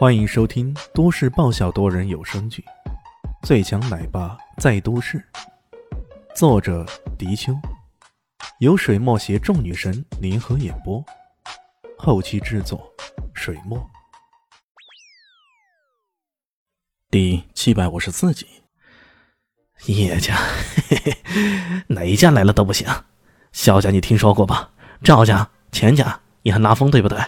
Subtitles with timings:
[0.00, 2.64] 欢迎收听都市爆笑多人有声剧
[3.46, 5.18] 《最强奶爸在都市》，
[6.34, 6.86] 作者：
[7.18, 7.52] 迪秋，
[8.60, 11.04] 由水墨携众女神联合演播，
[11.98, 12.90] 后期制作：
[13.34, 13.78] 水墨。
[17.10, 18.46] 第七百五十四集，
[19.84, 20.34] 叶家，
[20.88, 22.88] 嘿嘿，哪家来了都不行。
[23.52, 24.70] 萧家你听说过吧？
[25.02, 27.22] 赵家、钱家也很拉风，对不对？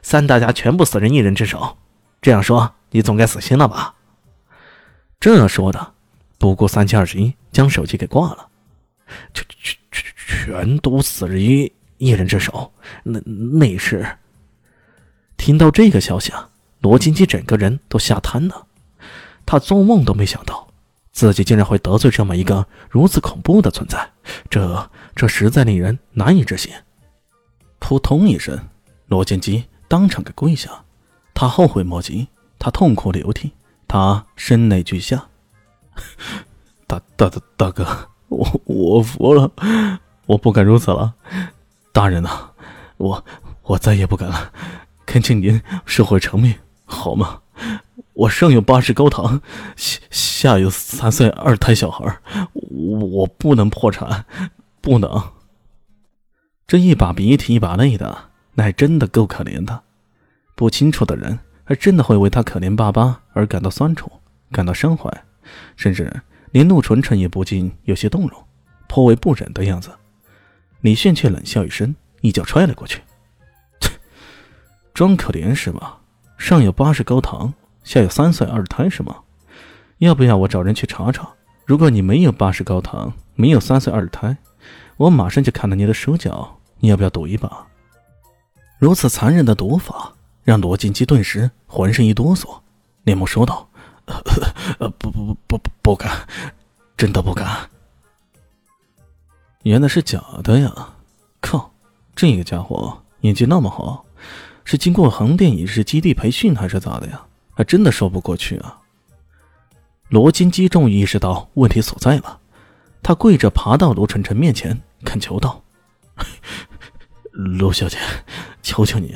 [0.00, 1.76] 三大家全部死人一人之手。
[2.20, 3.94] 这样说，你总该死心了吧？
[5.20, 5.94] 这说的，
[6.38, 8.48] 不顾三七二十一，将手机给挂了。
[9.32, 10.14] 全全全
[10.46, 12.72] 全都死于一人之手，
[13.02, 14.06] 那那是……
[15.36, 16.48] 听到这个消息啊，
[16.80, 18.66] 罗金基整个人都吓瘫了。
[19.46, 20.68] 他做梦都没想到，
[21.12, 24.10] 自己竟然会得罪这么一个如此恐怖的存在，
[24.50, 26.72] 这这实在令人难以置信。
[27.78, 28.58] 扑通一声，
[29.06, 30.70] 罗金基当场给跪下。
[31.40, 32.26] 他后悔莫及，
[32.58, 33.52] 他痛哭流涕，
[33.86, 35.28] 他声泪俱下。
[36.88, 37.86] 大大大大哥，
[38.26, 39.52] 我我服了，
[40.26, 41.14] 我不敢如此了。
[41.92, 42.50] 大人呐，
[42.96, 43.24] 我
[43.62, 44.50] 我再也不敢了，
[45.06, 47.42] 恳请您收回成命，好吗？
[48.14, 49.40] 我上有八十高堂，
[49.76, 52.18] 下下有三岁二胎小孩，
[52.52, 54.24] 我我不能破产，
[54.80, 55.22] 不能。
[56.66, 59.82] 这一把鼻涕一把泪的，那真的够可怜的。
[60.58, 64.10] 不清楚的人，还真的会为他可怜巴巴而感到酸楚，
[64.50, 65.08] 感到伤怀，
[65.76, 66.12] 甚至
[66.50, 68.44] 连陆纯纯也不禁有些动容，
[68.88, 69.92] 颇为不忍的样子。
[70.80, 73.00] 李炫却冷笑一声，一脚踹了过去：“，
[74.92, 75.98] 装可怜是吗？
[76.36, 79.14] 上有八十高堂，下有三岁二胎是吗？
[79.98, 81.28] 要不要我找人去查查？
[81.66, 84.36] 如果你没有八十高堂，没有三岁二胎，
[84.96, 86.58] 我马上就砍了你的手脚。
[86.80, 87.64] 你要不要赌一把？
[88.80, 90.14] 如此残忍的赌法！”
[90.48, 92.60] 让罗金基顿时浑身一哆嗦，
[93.04, 93.68] 连忙说道
[94.80, 96.26] ：“呃，不不不不不敢，
[96.96, 97.68] 真的不敢。
[99.64, 100.94] 原来是假的呀！
[101.42, 101.70] 靠，
[102.16, 104.06] 这个家伙演技那么好，
[104.64, 107.26] 是经过横店影视基地培训还是咋的呀？
[107.52, 108.80] 还真的说不过去啊！”
[110.08, 112.40] 罗金基终于意识到问题所在了，
[113.02, 115.62] 他跪着爬到罗晨晨面前，恳求道。
[117.32, 117.98] 陆小姐，
[118.62, 119.14] 求求你，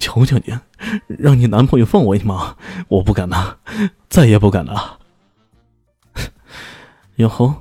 [0.00, 0.58] 求求你，
[1.06, 2.56] 让你男朋友放我一马！
[2.88, 3.56] 我不敢呐，
[4.08, 4.98] 再也不敢了。
[7.16, 7.54] 哟吼，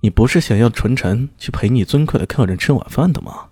[0.00, 3.48] 你不是想要纯纯去陪你尊贵的客人吃晚饭的吗？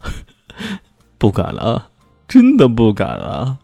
[1.18, 1.90] 不敢了，
[2.26, 3.58] 真的不敢了。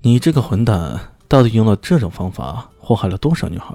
[0.00, 3.74] 你这个混蛋，到底用了这种方法祸害了多少女孩？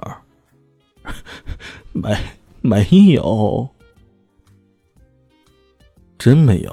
[1.92, 2.16] 没，
[2.62, 3.68] 没有。
[6.16, 6.72] 真没有，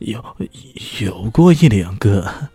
[0.00, 0.36] 有
[1.00, 2.50] 有过一两个。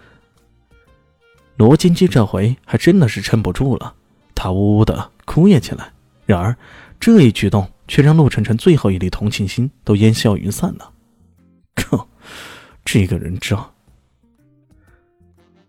[1.55, 3.95] 罗金基这回还真的是撑不住了，
[4.35, 5.93] 他呜呜的哭咽起来。
[6.25, 6.53] 然而
[6.99, 10.91] 这一举动却让陆晨晨最后一粒同情心都烟消云散了。
[11.75, 12.09] 靠，
[12.83, 13.69] 这个人渣！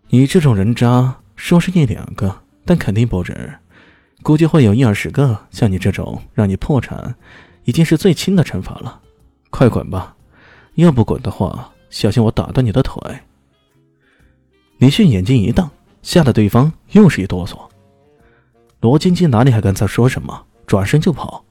[0.09, 3.53] 你这种人渣，说是一两个，但肯定不止，
[4.23, 5.47] 估计会有一二十个。
[5.51, 7.15] 像你这种让你破产，
[7.63, 9.01] 已经是最轻的惩罚了。
[9.51, 10.16] 快滚吧！
[10.83, 13.01] 要不滚的话，小心我打断你的腿。
[14.77, 15.67] 李迅眼睛一瞪，
[16.03, 17.57] 吓得对方又是一哆嗦。
[18.81, 21.43] 罗晶晶哪里还敢再说什么，转身就跑。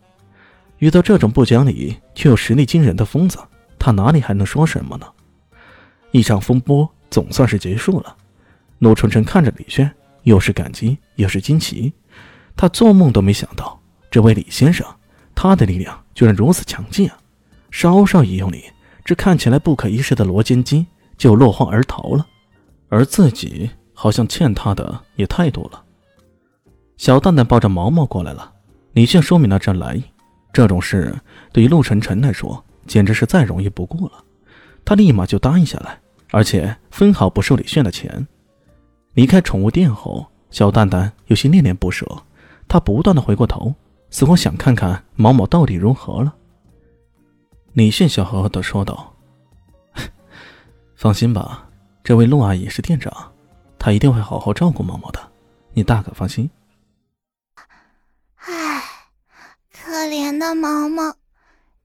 [0.79, 3.39] 遇到这种不讲理却又实力惊人的疯子，
[3.81, 5.07] 他哪里还能说什么呢？
[6.13, 8.17] 一场风波总算是结束了。
[8.79, 9.93] 陆春春看着李炫，
[10.23, 11.93] 又是感激又是惊奇。
[12.55, 14.87] 他做梦都没想到，这位李先生，
[15.35, 17.19] 他的力量居然如此强劲啊！
[17.73, 18.65] 稍稍一用力，
[19.07, 20.85] 这看起来不可一世的罗金基
[21.17, 22.27] 就落荒而逃了，
[22.89, 25.81] 而自己好像欠他的也太多了。
[26.97, 28.53] 小蛋蛋抱着毛毛过来了，
[28.95, 30.03] 李炫说明了这来意。
[30.53, 31.15] 这种事
[31.53, 34.25] 对于陆晨晨来说简直是再容易不过了，
[34.85, 36.01] 他立马就答应下来，
[36.33, 38.27] 而且分毫不收李炫的钱。
[39.15, 42.05] 离开宠物店后，小蛋蛋有些恋恋不舍，
[42.67, 43.73] 他不断的回过头，
[44.11, 46.35] 似乎想看看毛毛到底如何了。
[47.77, 49.15] 李迅笑呵呵的说道
[50.97, 51.69] ：“放心吧，
[52.03, 53.13] 这位陆阿姨是店长，
[53.79, 55.21] 她一定会好好照顾毛毛的，
[55.75, 56.51] 你大可放心。”
[58.37, 58.83] 唉，
[59.71, 61.17] 可怜的毛毛，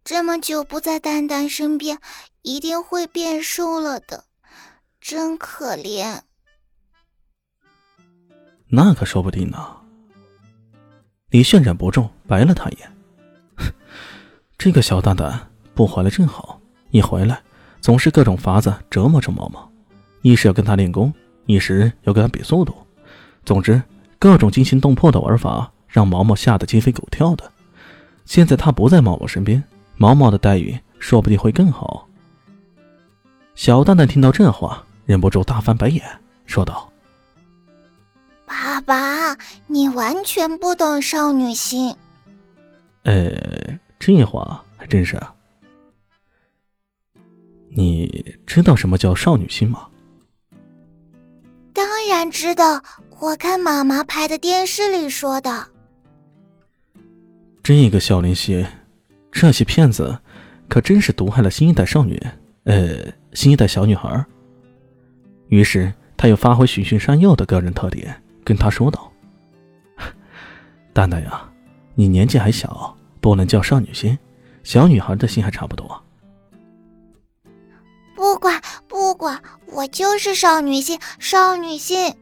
[0.05, 1.99] 这么久不在蛋蛋身边，
[2.41, 4.23] 一定会变瘦了的，
[5.01, 6.21] 真可怜。
[8.69, 9.75] 那可说不定呢。
[11.31, 12.89] 李炫忍不住白了他一眼
[14.57, 15.47] ：“这个小蛋蛋。”
[15.81, 16.61] 不回来正好，
[16.91, 17.41] 一回来，
[17.79, 19.67] 总是各种法子折磨着毛毛，
[20.21, 21.11] 一是要跟他练功，
[21.47, 22.71] 一时要跟他比速度。
[23.43, 23.81] 总之，
[24.19, 27.51] 各种惊心动魄的玩法让毛毛吓得鸡飞狗跳的。
[28.25, 29.63] 现在他不在毛毛身边，
[29.97, 32.07] 毛毛的待遇说不定会更好。
[33.55, 36.03] 小蛋蛋听到这话，忍不住大翻白眼，
[36.45, 36.87] 说道
[38.45, 39.35] ：“爸爸，
[39.65, 41.95] 你完全不懂少女心。”
[43.01, 43.33] 呃，
[43.97, 45.33] 这话还真是啊。
[47.73, 49.87] 你知道什么叫少女心吗？
[51.73, 52.83] 当然知道，
[53.19, 55.67] 我看妈妈拍的电视里说的。
[57.63, 58.65] 这个小林夕，
[59.31, 60.19] 这些骗子
[60.67, 62.21] 可真是毒害了新一代少女，
[62.65, 64.25] 呃，新一代小女孩。
[65.47, 69.09] 于是他又发挥循循善诱的个人特点，跟他说道
[70.91, 71.49] ：“蛋蛋呀，
[71.95, 74.17] 你年纪还小，不能叫少女心，
[74.63, 76.03] 小女孩的心还差不多。”
[79.81, 82.13] 我就是少女心，少女心。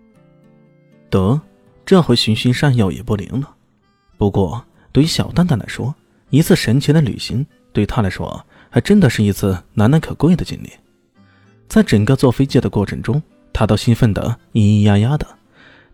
[1.10, 1.42] 得，
[1.86, 3.54] 这回循循善诱也不灵了。
[4.18, 4.64] 不过
[4.94, 5.94] 对于小蛋蛋来说，
[6.30, 10.72] 一次神奇的旅行对他来说还真的是一次难能可贵的经历。
[11.68, 13.22] 在整个坐飞机的过程中，
[13.52, 15.28] 他都兴奋得咿咿呀呀的，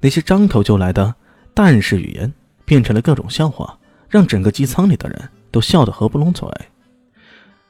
[0.02, 1.16] 那些张口就来的
[1.56, 2.32] 蛋式语言
[2.64, 3.76] 变成了各种笑话，
[4.08, 6.48] 让整个机舱里的人都笑得合不拢嘴。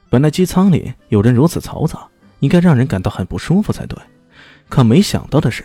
[0.09, 2.05] 本来机舱里有人如此嘈杂。
[2.39, 3.97] 应该让人感到很不舒服才对，
[4.69, 5.63] 可没想到的是，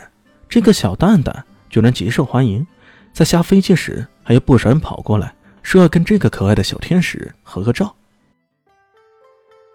[0.49, 2.67] 这个小蛋蛋居然极受欢迎，
[3.13, 7.95] 在下飞机时还有不少人跑过来，说要跟这个可爱的小天使合个照。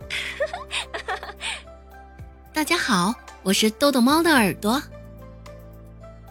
[2.53, 3.13] 大家好，
[3.43, 4.81] 我是豆豆猫的耳朵。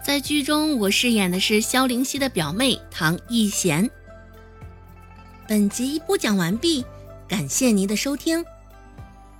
[0.03, 3.89] 在剧中，我饰演的是萧灵溪的表妹唐艺贤。
[5.47, 6.85] 本集播讲完毕，
[7.27, 8.43] 感谢您的收听。